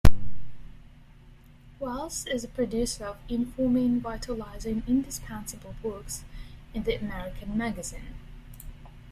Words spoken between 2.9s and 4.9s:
of "informing, vitalizing,